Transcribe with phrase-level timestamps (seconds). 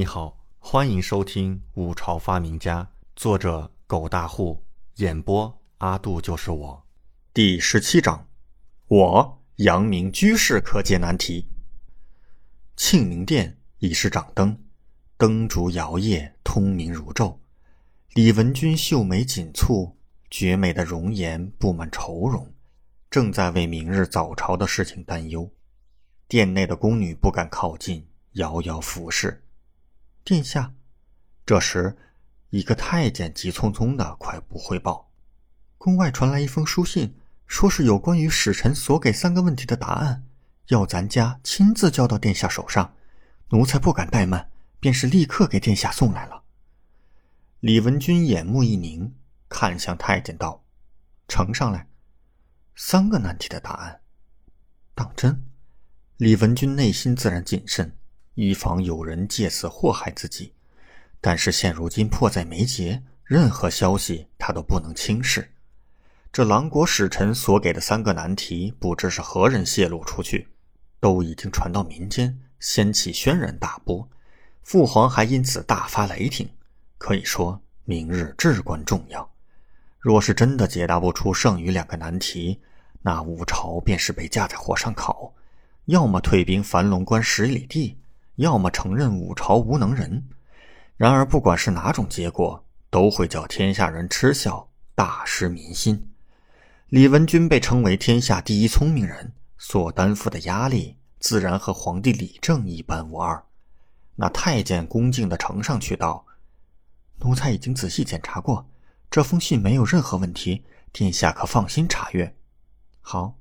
[0.00, 2.82] 你好，欢迎收听《五朝发明家》，
[3.16, 6.82] 作者狗大户，演播阿杜就是我，
[7.34, 8.26] 第十七章，
[8.86, 11.46] 我阳明居士可解难题。
[12.78, 14.58] 庆明殿已是掌灯，
[15.18, 17.36] 灯烛摇曳，通明如昼。
[18.14, 19.92] 李文君秀眉紧蹙，
[20.30, 22.50] 绝美的容颜布满愁容，
[23.10, 25.52] 正在为明日早朝的事情担忧。
[26.26, 29.44] 殿内的宫女不敢靠近，遥遥俯视。
[30.22, 30.74] 殿下，
[31.46, 31.96] 这时，
[32.50, 35.10] 一个太监急匆匆的快步汇报：
[35.78, 40.24] 宫外传来一封书信，说是有关于使臣所给三个问题的答案，
[40.68, 42.94] 要咱家亲自交到殿下手上。
[43.48, 44.48] 奴才不敢怠慢，
[44.78, 46.44] 便是立刻给殿下送来了。
[47.58, 49.12] 李文君眼目一凝，
[49.48, 50.62] 看向太监道
[51.26, 51.88] ：“呈上来，
[52.76, 54.00] 三个难题的答案，
[54.94, 55.44] 当真？”
[56.18, 57.96] 李文君内心自然谨慎。
[58.34, 60.52] 以防有人借此祸害自己，
[61.20, 65.52] 但是现如今迫在眉睫，任何消息他都不能轻视。
[66.32, 70.48] 这狼国使臣所给的三个难题，不知是何人泄露出去，
[71.00, 74.08] 都已经传到民间，掀起轩然大波。
[74.62, 76.48] 父皇还因此大发雷霆，
[76.98, 79.28] 可以说明日至关重要。
[79.98, 82.60] 若是真的解答不出剩余两个难题，
[83.02, 85.34] 那五朝便是被架在火上烤，
[85.86, 87.98] 要么退兵樊龙关十里地。
[88.40, 90.24] 要么承认五朝无能人，
[90.96, 96.10] 然而不管是哪种结果，都会叫天下人嗤笑，大失民心。
[96.88, 103.44] 李文君被称为天下第一聪明人，所担负的压力自然和皇帝李政一般无二。
[104.16, 106.24] 那太监恭敬地呈上去道
[107.20, 108.66] ：“奴才已经仔细检查过，
[109.10, 112.34] 这封信没有任何问题，殿下可放心查阅。”
[113.02, 113.36] 好，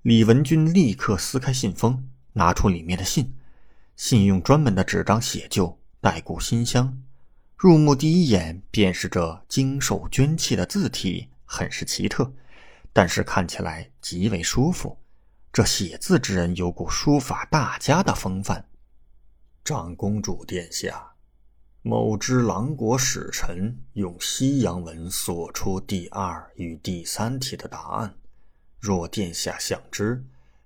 [0.00, 3.34] 李文君立刻撕开信封，拿出里面的信。
[3.96, 7.02] 信用专门的纸张写就，带股馨香。
[7.56, 12.30] 入目第一眼便是这经手娟气的字体，很是奇特，
[12.92, 14.98] 但是看起来极为舒服。
[15.50, 18.68] 这写字之人有股书法大家的风范。
[19.64, 21.14] 长公主殿下，
[21.80, 28.14] 某知狼国使臣用西洋文所出第二与第三题的答案，
[28.78, 30.22] 若殿下想知，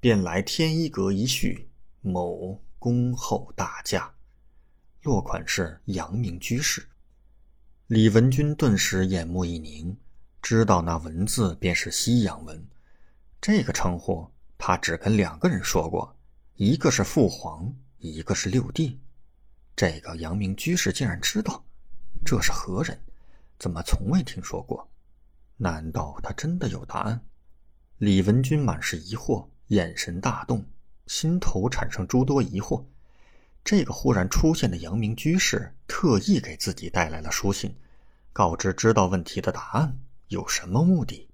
[0.00, 1.68] 便来天一阁一叙。
[2.00, 2.60] 某。
[2.82, 4.12] 恭候大驾，
[5.02, 6.84] 落款是阳明居士。
[7.86, 9.96] 李文君顿时眼目一凝，
[10.42, 12.60] 知道那文字便是西洋文。
[13.40, 14.28] 这个称呼
[14.58, 16.12] 他只跟两个人说过，
[16.56, 18.98] 一个是父皇，一个是六弟。
[19.76, 21.64] 这个阳明居士竟然知道，
[22.24, 23.00] 这是何人？
[23.60, 24.90] 怎么从未听说过？
[25.56, 27.24] 难道他真的有答案？
[27.98, 30.66] 李文君满是疑惑，眼神大动。
[31.06, 32.84] 心头产生诸多疑惑，
[33.64, 37.74] 这个忽然出现的阳明居士特意给自己带来了书信，
[38.32, 39.98] 告知知道问题的答案，
[40.28, 41.28] 有什么目的？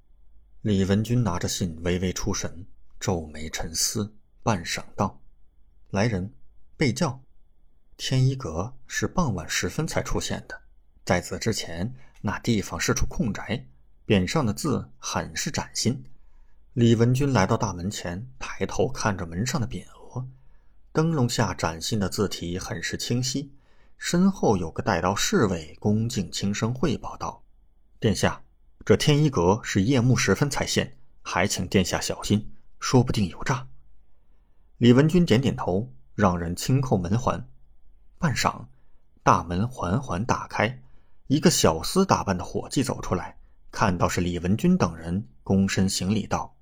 [0.62, 2.66] 李文君拿着信微微出神，
[2.98, 5.20] 皱眉沉思，半晌道
[5.90, 6.32] ：“来人，
[6.76, 7.22] 备轿。”
[7.96, 10.60] 天一阁是傍晚时分才出现的，
[11.04, 13.66] 在此之前，那地方是处空宅，
[14.06, 16.04] 匾上的字很是崭新。
[16.78, 20.24] 李文君来到大门前，抬头看着门上的匾额，
[20.92, 23.52] 灯笼下崭新的字体很是清晰。
[23.96, 27.42] 身后有个带刀侍卫恭敬轻声汇报道
[27.98, 28.40] ：“殿下，
[28.84, 33.66] 这天一阁是夜幕时分才现，还请殿下小心，说不定有诈。”
[34.78, 37.44] 李文君点点头，让人轻扣门环。
[38.20, 38.66] 半晌，
[39.24, 40.80] 大门缓缓打开，
[41.26, 43.36] 一个小厮打扮的伙计走出来，
[43.72, 46.54] 看到是李文君等人，躬身行礼道。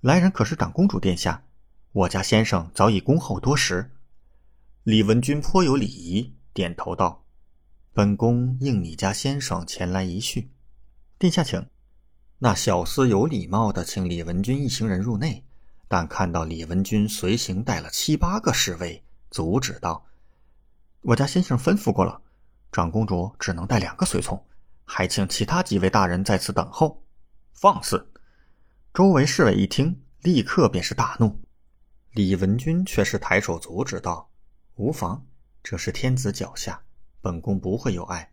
[0.00, 1.44] 来人可是长公主殿下，
[1.92, 3.90] 我家先生早已恭候多时。
[4.82, 7.22] 李文君颇有礼仪，点头道
[7.92, 10.48] ：“本宫应你家先生前来一叙，
[11.18, 11.66] 殿下请。”
[12.42, 15.44] 那小厮有礼貌的请李文君一行人入内，
[15.86, 20.06] 但看到李文君随行带了七八个侍卫，阻止道
[21.02, 22.22] ：“我家先生吩咐过了，
[22.72, 24.42] 长公主只能带两个随从，
[24.86, 27.04] 还请其他几位大人在此等候。”
[27.52, 28.09] 放肆！
[28.92, 31.40] 周围侍卫一听，立刻便是大怒。
[32.10, 34.28] 李文君却是抬手阻止道
[34.74, 35.24] ：“无妨，
[35.62, 36.82] 这是天子脚下，
[37.20, 38.32] 本宫不会有碍。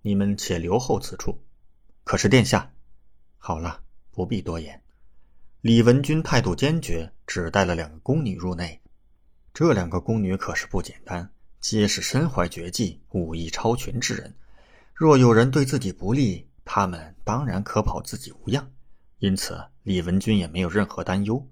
[0.00, 1.38] 你们且留候此处。”
[2.04, 2.72] 可是殿下，
[3.36, 4.82] 好了，不必多言。
[5.60, 8.80] 李文君态度坚决，只带了两个宫女入内。
[9.52, 11.30] 这两个宫女可是不简单，
[11.60, 14.34] 皆是身怀绝技、武艺超群之人。
[14.94, 18.72] 若有人对自己不利，他们当然可保自己无恙。
[19.18, 21.48] 因此，李文君也没有任何担忧。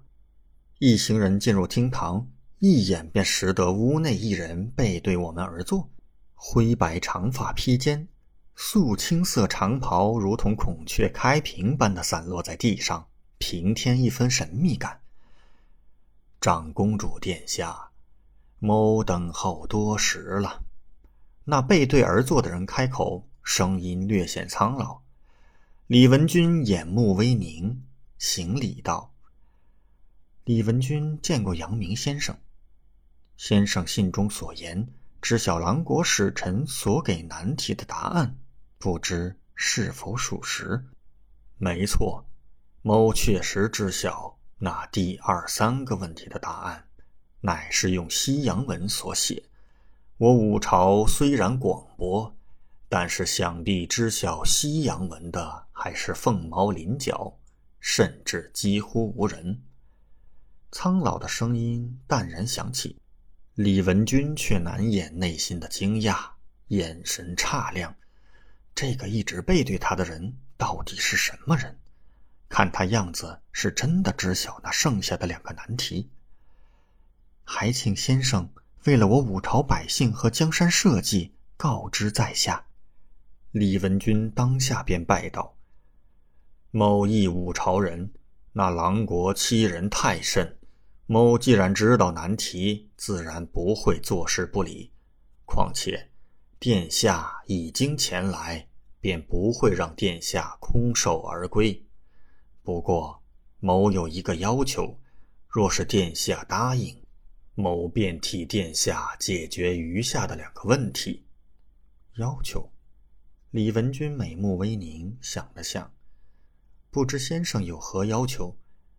[0.79, 2.27] 一行人进入厅堂，
[2.59, 5.89] 一眼便识得屋内一人背对我们而坐，
[6.33, 8.07] 灰白长发披肩，
[8.55, 15.01] 素青色长袍如同孔雀开屏般的散落在地上，平添一分神秘感。
[16.39, 17.89] 长公主殿下，
[18.59, 20.63] 某等候多时了。
[21.43, 25.01] 那背对而坐的人开口，声音略显苍老。
[25.87, 27.81] 李文君眼目微凝，
[28.17, 29.13] 行礼道
[30.43, 32.37] ：“李文君见过阳明先生。”
[33.37, 34.89] 先生信中所言，
[35.21, 38.35] 知晓狼国使臣所给难题的答案，
[38.77, 40.83] 不知是否属实？
[41.57, 42.25] 没错，
[42.81, 46.85] 某确实知晓那第二三个问题的答案，
[47.39, 49.41] 乃是用西洋文所写。
[50.17, 52.36] 我武朝虽然广博，
[52.89, 57.37] 但是想必知晓西洋文的还是凤毛麟角，
[57.79, 59.61] 甚至几乎无人。
[60.71, 62.97] 苍老的声音淡然响起。
[63.55, 66.29] 李文君却难掩内心的惊讶，
[66.67, 67.95] 眼神诧亮。
[68.75, 71.75] 这个一直背对他的人到底是什么人？
[72.47, 76.09] 看他样子，是真的知晓那剩下的两个难题。
[77.43, 78.47] 还请先生
[78.85, 82.63] 为了我五朝百姓和江山社稷，告知在下。
[83.57, 85.55] 李文君当下便拜道
[86.69, 88.11] ：“某义五朝人，
[88.53, 90.55] 那狼国欺人太甚。”
[91.09, 94.91] 某既然知道难题，自然不会坐视不理。
[95.45, 96.09] 况且，
[96.59, 98.67] 殿下已经前来，
[98.99, 101.83] 便不会让殿下空手而归。
[102.61, 103.23] 不过，
[103.59, 104.99] 某有一个要求，
[105.47, 106.95] 若是殿下答应，
[107.55, 111.25] 某便替殿下解决余下的两个问题。
[112.17, 112.69] 要求？
[113.51, 115.93] 李文君美目微凝，想了想，
[116.91, 118.57] 不知先生有何要求？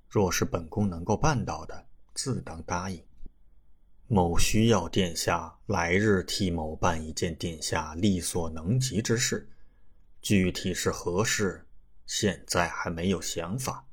[0.09, 1.87] 若是本宫能够办到的。
[2.15, 3.01] 自当答应。
[4.09, 9.49] 某需要殿下来日替某办一件殿下力所能及之事，
[10.21, 11.65] 具体是何事，
[12.07, 13.87] 现在还没有想法。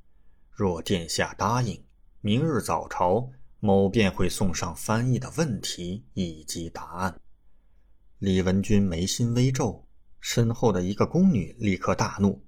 [0.50, 1.84] 若殿下答应，
[2.22, 3.30] 明日早朝，
[3.60, 7.20] 某便会送上翻译的问题以及答案。
[8.18, 9.85] 李文君眉心微皱，
[10.28, 12.44] 身后的一个宫女立刻大怒：“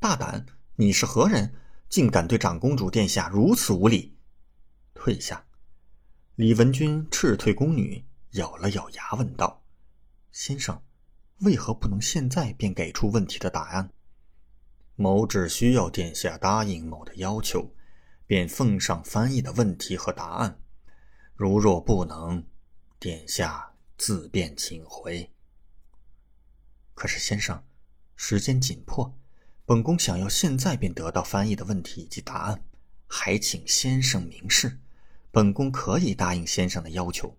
[0.00, 0.44] 大胆！
[0.74, 1.54] 你是何人？
[1.88, 4.18] 竟敢对长公主殿下如此无礼！”
[4.94, 5.46] 退下，
[6.34, 9.62] 李文君斥退宫女，咬了咬牙问道
[10.32, 10.82] ：“先生，
[11.42, 13.92] 为何不能现在便给出问题的答案？”
[14.96, 17.72] 某只需要殿下答应某的要求，
[18.26, 20.60] 便奉上翻译的问题和答案。
[21.36, 22.44] 如若不能，
[22.98, 25.30] 殿下自便请回。
[27.00, 27.64] 可是先生，
[28.14, 29.18] 时间紧迫，
[29.64, 32.62] 本宫想要现在便得到翻译的问题以及答案，
[33.06, 34.78] 还请先生明示。
[35.30, 37.34] 本宫可以答应先生的要求。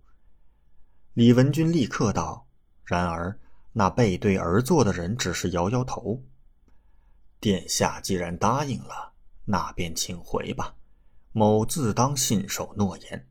[1.14, 2.48] 李文君立刻道
[2.84, 3.40] ：“然而，
[3.74, 6.24] 那背对而坐的人只是摇摇头。
[7.40, 9.14] 殿下既然答应了，
[9.46, 10.76] 那便请回吧。
[11.34, 13.28] 某自当信守诺言。”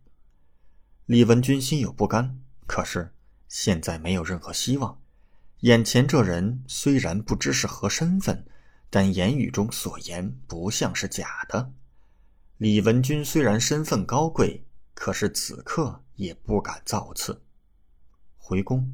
[1.06, 3.12] 李文君心有不甘，可是
[3.48, 4.96] 现在没有任何希望。
[5.60, 8.46] 眼前这人虽然不知是何身份，
[8.88, 11.72] 但言语中所言不像是假的。
[12.56, 14.64] 李文君虽然身份高贵，
[14.94, 17.42] 可是此刻也不敢造次。
[18.38, 18.90] 回宫。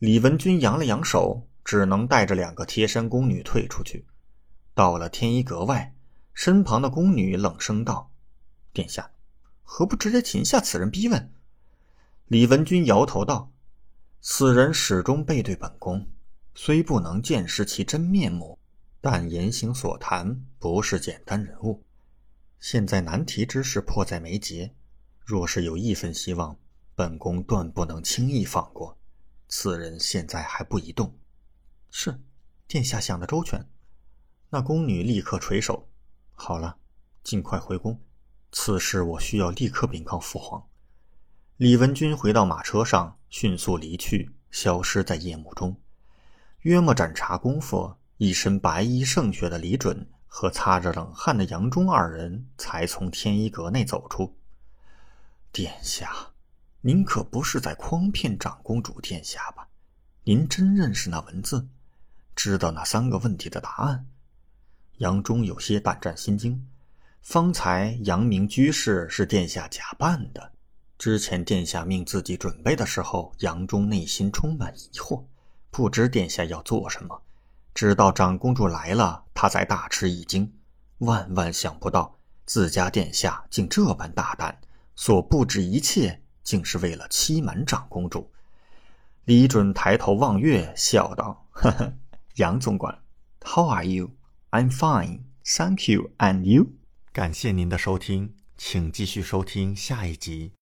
[0.00, 4.04] 李文君扬了扬手，只能带着两个贴身宫女退出去。
[4.74, 5.94] 到了天一阁外，
[6.34, 8.10] 身旁的宫女冷声道
[8.74, 9.10] ：“殿下，
[9.62, 11.32] 何不直接擒下此人逼问？”
[12.26, 13.52] 李文君摇头道
[14.28, 16.04] ：“此人始终背对本宫，
[16.52, 18.58] 虽不能见识其真面目，
[19.00, 21.84] 但言行所谈不是简单人物。”
[22.58, 24.74] 现在难题之事迫在眉睫，
[25.24, 26.58] 若是有一分希望，
[26.96, 28.98] 本宫断不能轻易放过。
[29.48, 31.16] 此人现在还不宜动。
[31.92, 32.20] 是，
[32.66, 33.64] 殿下想的周全。
[34.50, 35.88] 那宫女立刻垂首。
[36.32, 36.76] 好了，
[37.22, 37.96] 尽快回宫。
[38.50, 40.66] 此事我需要立刻禀告父皇。
[41.58, 45.74] 李文君回到马车上，迅速离去，消失在夜幕中。
[46.60, 50.06] 约莫盏茶功夫，一身白衣胜雪的李准。
[50.28, 54.36] 和擦着冷汗的杨忠二人才从天一阁内走出。
[55.50, 56.14] 殿下，
[56.82, 59.66] 您可不是在诓骗长公主殿下吧？
[60.24, 61.66] 您真认识那文字，
[62.34, 64.06] 知道那三个问题的答案？
[64.98, 66.68] 杨忠有些胆战心惊。
[67.22, 70.52] 方才杨明居士是殿下假扮的。
[70.98, 75.22] 之前殿下命自己准备的时候杨忠内心充满疑惑
[75.70, 77.22] 不知殿下要做什么。
[77.74, 80.50] 直到长公主来了他才大吃一惊
[80.98, 84.58] 万万想不到自家殿下竟这般大胆
[84.94, 88.30] 所布置一切竟是为了欺瞒长公主。
[89.24, 91.92] 李准抬头望月笑道呵呵
[92.36, 93.06] 杨总管
[93.46, 94.10] how are you?
[94.50, 95.20] I'm fine.
[95.44, 96.10] Thank you.
[96.18, 96.72] And you?
[97.12, 100.52] 感谢您的收听请继续收听下一集。